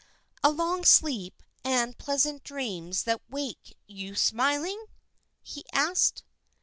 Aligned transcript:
"A 0.43 0.49
long 0.49 0.83
sleep 0.83 1.43
and 1.63 1.95
pleasant 1.95 2.41
dreams 2.43 3.03
that 3.03 3.21
wake 3.29 3.77
you 3.85 4.15
smiling?" 4.15 4.85
he 5.43 5.63
asked. 5.73 6.23